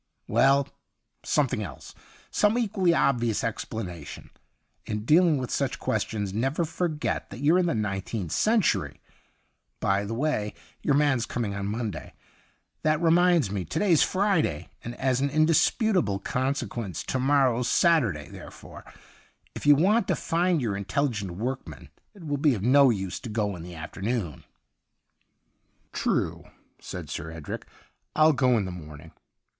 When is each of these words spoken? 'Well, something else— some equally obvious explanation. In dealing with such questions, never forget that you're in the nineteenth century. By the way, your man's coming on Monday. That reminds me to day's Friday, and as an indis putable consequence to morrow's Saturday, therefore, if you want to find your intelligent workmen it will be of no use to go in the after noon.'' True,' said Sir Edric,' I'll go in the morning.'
'Well, 0.27 0.67
something 1.23 1.61
else— 1.61 1.93
some 2.31 2.57
equally 2.57 2.91
obvious 2.91 3.43
explanation. 3.43 4.31
In 4.87 5.05
dealing 5.05 5.37
with 5.37 5.51
such 5.51 5.77
questions, 5.77 6.33
never 6.33 6.65
forget 6.65 7.29
that 7.29 7.41
you're 7.41 7.59
in 7.59 7.67
the 7.67 7.75
nineteenth 7.75 8.31
century. 8.31 8.99
By 9.79 10.05
the 10.05 10.15
way, 10.15 10.55
your 10.81 10.95
man's 10.95 11.27
coming 11.27 11.53
on 11.53 11.67
Monday. 11.67 12.15
That 12.81 12.99
reminds 12.99 13.51
me 13.51 13.63
to 13.65 13.77
day's 13.77 14.01
Friday, 14.01 14.69
and 14.83 14.95
as 14.95 15.21
an 15.21 15.29
indis 15.29 15.71
putable 15.71 16.23
consequence 16.23 17.03
to 17.03 17.19
morrow's 17.19 17.67
Saturday, 17.69 18.27
therefore, 18.27 18.83
if 19.53 19.67
you 19.67 19.75
want 19.75 20.07
to 20.07 20.15
find 20.15 20.63
your 20.63 20.75
intelligent 20.75 21.29
workmen 21.33 21.89
it 22.15 22.25
will 22.25 22.37
be 22.37 22.55
of 22.55 22.63
no 22.63 22.89
use 22.89 23.19
to 23.19 23.29
go 23.29 23.55
in 23.55 23.61
the 23.61 23.75
after 23.75 24.01
noon.'' 24.01 24.45
True,' 25.93 26.49
said 26.79 27.07
Sir 27.07 27.29
Edric,' 27.29 27.67
I'll 28.15 28.33
go 28.33 28.57
in 28.57 28.65
the 28.65 28.71
morning.' 28.71 29.11